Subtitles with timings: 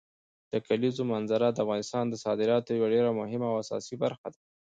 [0.51, 4.39] د کلیزو منظره د افغانستان د صادراتو یوه ډېره مهمه او اساسي برخه ده.